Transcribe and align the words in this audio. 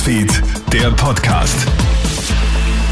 Newsfeed, 0.00 0.42
der 0.72 0.90
Podcast. 0.92 1.68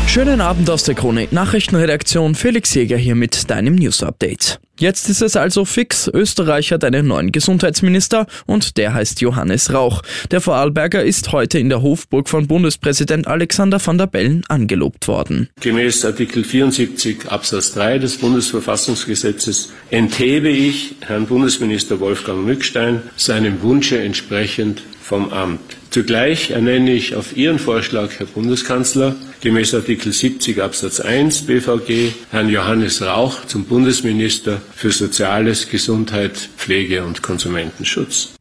Schönen 0.07 0.43
Abend 0.43 0.69
aus 0.69 0.85
der 0.85 0.95
Krone 0.95 1.27
Nachrichtenredaktion. 1.31 2.35
Felix 2.35 2.74
Jäger 2.74 2.99
hier 2.99 3.15
mit 3.15 3.49
deinem 3.49 3.77
News 3.77 4.03
Update. 4.03 4.61
Jetzt 4.79 5.08
ist 5.08 5.22
es 5.22 5.35
also 5.35 5.65
fix. 5.65 6.10
Österreich 6.13 6.71
hat 6.71 6.85
einen 6.85 7.06
neuen 7.06 7.33
Gesundheitsminister 7.33 8.26
und 8.44 8.76
der 8.76 8.92
heißt 8.92 9.22
Johannes 9.22 9.72
Rauch. 9.72 10.03
Der 10.31 10.42
Vorarlberger 10.42 11.03
ist 11.03 11.33
heute 11.33 11.58
in 11.58 11.71
der 11.71 11.81
Hofburg 11.81 12.29
von 12.29 12.47
Bundespräsident 12.47 13.27
Alexander 13.27 13.81
van 13.83 13.97
der 13.97 14.06
Bellen 14.06 14.45
angelobt 14.49 15.09
worden. 15.09 15.49
Gemäß 15.61 16.05
Artikel 16.05 16.45
74 16.45 17.30
Absatz 17.30 17.73
3 17.73 18.01
des 18.01 18.19
Bundesverfassungsgesetzes 18.19 19.70
enthebe 19.88 20.51
ich 20.51 20.97
Herrn 21.01 21.27
Bundesminister 21.27 22.01
Wolfgang 22.01 22.45
Mückstein 22.45 23.01
seinem 23.16 23.62
Wunsche 23.62 23.98
entsprechend 23.98 24.83
vom 25.01 25.32
Amt. 25.32 25.77
Zugleich 25.91 26.51
ernenne 26.51 26.92
ich 26.92 27.15
auf 27.15 27.37
Ihren 27.37 27.59
Vorschlag, 27.59 28.10
Herr 28.19 28.27
Bundeskanzler, 28.27 29.16
gemäß 29.41 29.74
Artikel 29.74 30.12
70 30.12 30.60
Absatz 30.62 31.01
1 31.01 31.46
BVG 31.46 32.12
Herrn 32.30 32.51
Johannes 32.51 33.01
Rauch 33.02 33.46
zum 33.46 33.65
Bundesminister 33.65 34.60
für 34.74 34.91
Soziales, 34.91 35.70
Gesundheit, 35.70 36.51
Pflege 36.56 37.05
und 37.05 37.23
Konsumentenschutz. 37.23 38.34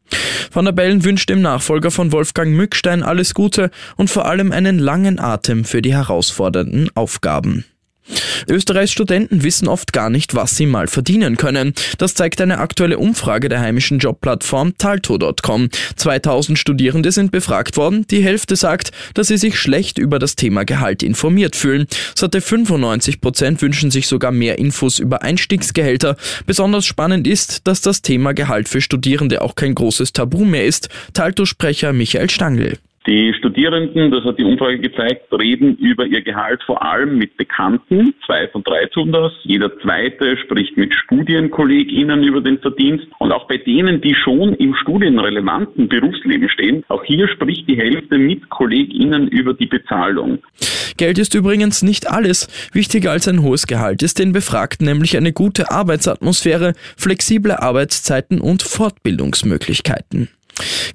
Van 0.52 0.66
der 0.66 0.72
Bellen 0.72 1.04
wünscht 1.04 1.30
dem 1.30 1.40
Nachfolger 1.40 1.90
von 1.90 2.12
Wolfgang 2.12 2.54
Mückstein 2.54 3.02
alles 3.02 3.32
Gute 3.32 3.70
und 3.96 4.10
vor 4.10 4.26
allem 4.26 4.52
einen 4.52 4.78
langen 4.78 5.18
Atem 5.18 5.64
für 5.64 5.82
die 5.82 5.94
herausfordernden 5.94 6.90
Aufgaben. 6.94 7.64
Österreichs 8.48 8.92
Studenten 8.92 9.42
wissen 9.42 9.68
oft 9.68 9.92
gar 9.92 10.10
nicht, 10.10 10.34
was 10.34 10.56
sie 10.56 10.66
mal 10.66 10.86
verdienen 10.86 11.36
können. 11.36 11.74
Das 11.98 12.14
zeigt 12.14 12.40
eine 12.40 12.58
aktuelle 12.58 12.98
Umfrage 12.98 13.48
der 13.48 13.60
heimischen 13.60 13.98
Jobplattform 13.98 14.76
Talto.com. 14.78 15.68
2000 15.96 16.58
Studierende 16.58 17.12
sind 17.12 17.32
befragt 17.32 17.76
worden. 17.76 18.06
Die 18.10 18.22
Hälfte 18.22 18.56
sagt, 18.56 18.92
dass 19.14 19.28
sie 19.28 19.36
sich 19.36 19.58
schlecht 19.58 19.98
über 19.98 20.18
das 20.18 20.36
Thema 20.36 20.64
Gehalt 20.64 21.02
informiert 21.02 21.56
fühlen. 21.56 21.86
Satte 22.14 22.40
95 22.40 23.20
Prozent 23.20 23.62
wünschen 23.62 23.90
sich 23.90 24.06
sogar 24.06 24.32
mehr 24.32 24.58
Infos 24.58 24.98
über 24.98 25.22
Einstiegsgehälter. 25.22 26.16
Besonders 26.46 26.86
spannend 26.86 27.26
ist, 27.26 27.66
dass 27.66 27.80
das 27.80 28.02
Thema 28.02 28.32
Gehalt 28.32 28.68
für 28.68 28.80
Studierende 28.80 29.42
auch 29.42 29.54
kein 29.54 29.74
großes 29.74 30.12
Tabu 30.12 30.44
mehr 30.44 30.64
ist. 30.64 30.88
Talto-Sprecher 31.12 31.92
Michael 31.92 32.30
Stangl. 32.30 32.78
Die 33.06 33.32
Studierenden, 33.32 34.10
das 34.10 34.24
hat 34.24 34.38
die 34.38 34.44
Umfrage 34.44 34.80
gezeigt, 34.80 35.32
reden 35.32 35.76
über 35.76 36.04
ihr 36.04 36.20
Gehalt 36.20 36.62
vor 36.64 36.82
allem 36.84 37.16
mit 37.16 37.36
Bekannten. 37.36 38.14
Zwei 38.26 38.48
von 38.48 38.62
drei 38.62 38.84
tun 38.86 39.12
das. 39.12 39.32
Jeder 39.44 39.78
zweite 39.80 40.36
spricht 40.36 40.76
mit 40.76 40.94
StudienkollegInnen 40.94 42.22
über 42.22 42.40
den 42.40 42.58
Verdienst. 42.58 43.06
Und 43.18 43.32
auch 43.32 43.46
bei 43.48 43.56
denen, 43.56 44.00
die 44.00 44.14
schon 44.14 44.52
im 44.54 44.74
studienrelevanten 44.74 45.88
Berufsleben 45.88 46.50
stehen, 46.50 46.84
auch 46.88 47.04
hier 47.04 47.28
spricht 47.28 47.68
die 47.68 47.76
Hälfte 47.76 48.18
mit 48.18 48.50
KollegInnen 48.50 49.28
über 49.28 49.54
die 49.54 49.66
Bezahlung. 49.66 50.40
Geld 50.98 51.18
ist 51.18 51.34
übrigens 51.34 51.82
nicht 51.82 52.10
alles. 52.10 52.48
Wichtiger 52.72 53.12
als 53.12 53.28
ein 53.28 53.42
hohes 53.42 53.66
Gehalt 53.66 54.02
ist 54.02 54.18
den 54.18 54.32
Befragten 54.32 54.86
nämlich 54.86 55.16
eine 55.16 55.32
gute 55.32 55.70
Arbeitsatmosphäre, 55.70 56.74
flexible 56.96 57.52
Arbeitszeiten 57.52 58.40
und 58.40 58.62
Fortbildungsmöglichkeiten. 58.62 60.28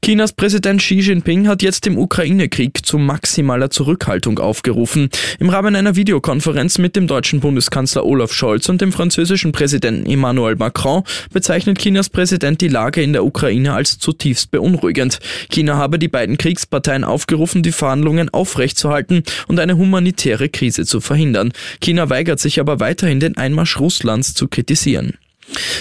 Chinas 0.04 0.34
Präsident 0.34 0.82
Xi 0.82 1.00
Jinping 1.00 1.48
hat 1.48 1.62
jetzt 1.62 1.88
im 1.88 1.98
Ukraine-Krieg 1.98 2.86
zu 2.86 2.98
maximaler 2.98 3.70
Zurückhaltung 3.70 4.40
aufgerufen. 4.40 5.10
Im 5.40 5.50
Rahmen 5.50 5.76
einer 5.76 5.96
Videokonferenz 5.96 6.78
mit 6.78 6.96
dem 6.96 7.08
deutschen 7.08 7.40
Bundeskanzler 7.40 8.06
Olaf 8.06 8.34
Scholz 8.34 8.68
und 8.68 8.82
dem 8.82 8.92
französischen 8.92 9.54
Präsidenten 9.54 10.10
Emmanuel 10.10 10.58
Macron 10.58 11.04
bezeichnet 11.32 11.80
Chinas 11.80 12.10
Präsident 12.10 12.62
die 12.62 12.68
Lage 12.68 13.02
in 13.02 13.14
der 13.14 13.24
Ukraine 13.24 13.74
als 13.74 13.98
zutiefst 13.98 14.52
beunruhigend. 14.52 15.20
China 15.50 15.78
habe 15.78 16.00
die 16.00 16.10
beiden 16.10 16.38
Kriegsparteien 16.38 17.04
aufgerufen, 17.04 17.64
die 17.64 17.72
Verhandlungen 17.72 18.30
aufrechtzuerhalten 18.30 19.24
und 19.48 19.60
eine 19.60 19.78
humanitäre 19.78 20.50
Krise 20.50 20.86
zu 20.86 21.00
verhindern. 21.00 21.54
China 21.80 22.10
weigert 22.10 22.40
sich 22.40 22.60
aber 22.60 22.80
weiterhin, 22.80 23.20
den 23.20 23.38
Einmarsch 23.38 23.80
Russlands 23.80 24.34
zu 24.34 24.48
kritisieren. 24.48 25.14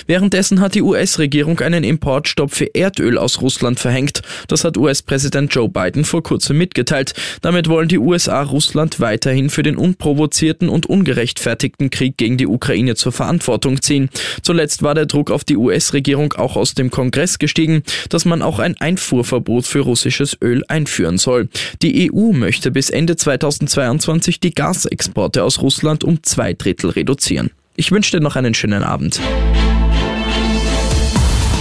Währenddessen 0.07 0.61
hat 0.61 0.75
die 0.75 0.83
US-Regierung 0.83 1.61
einen 1.61 1.85
Importstopp 1.85 2.53
für 2.53 2.75
Erdöl 2.75 3.19
aus 3.19 3.41
Russland 3.41 3.81
verhängt. 3.81 4.23
Das 4.49 4.65
hat 4.65 4.77
US-Präsident 4.77 5.55
Joe 5.55 5.69
Biden 5.69 6.05
vor 6.05 6.23
kurzem 6.23 6.59
mitgeteilt. 6.59 7.15
Damit 7.41 7.69
wollen 7.69 7.89
die 7.89 7.99
USA 7.99 8.43
Russland 8.43 9.01
weiterhin 9.01 9.51
für 9.51 9.63
den 9.63 9.77
unprovozierten 9.77 10.69
und 10.69 10.87
ungerechtfertigten 10.87 11.91
Krieg 11.91 12.17
gegen 12.17 12.37
die 12.37 12.47
Ukraine 12.47 12.95
zur 12.95 13.13
Verantwortung 13.13 13.81
ziehen. 13.83 14.11
Zuletzt 14.43 14.83
war 14.83 14.95
der 14.95 15.07
Druck 15.07 15.31
auf 15.31 15.45
die 15.45 15.57
US-Regierung 15.57 16.33
auch 16.35 16.57
aus 16.57 16.75
dem 16.75 16.91
Kongress 16.91 17.39
gestiegen, 17.39 17.83
dass 18.09 18.25
man 18.25 18.43
auch 18.43 18.59
ein 18.59 18.77
Einfuhrverbot 18.79 19.67
für 19.67 19.81
russisches 19.81 20.37
Öl 20.43 20.63
einführen 20.69 21.19
soll. 21.19 21.49
Die 21.83 22.11
EU 22.13 22.33
möchte 22.33 22.71
bis 22.71 22.91
Ende 22.91 23.17
2022 23.17 24.41
die 24.41 24.55
Gasexporte 24.55 25.45
aus 25.45 25.61
Russland 25.61 26.05
um 26.05 26.23
zwei 26.23 26.55
Drittel 26.55 26.91
reduzieren. 26.91 27.51
Ich 27.83 27.91
wünsche 27.91 28.13
dir 28.13 28.23
noch 28.23 28.37
einen 28.37 28.55
schönen 28.55 28.85
Abend. 28.85 29.21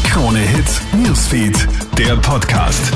Krone 0.04 0.38
Hits, 0.38 0.80
Newsfeed, 0.96 1.68
der 1.98 2.16
Podcast. 2.18 2.92